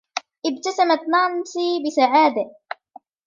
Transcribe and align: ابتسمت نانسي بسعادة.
ابتسمت 0.45 1.01
نانسي 1.09 1.79
بسعادة. 1.85 2.51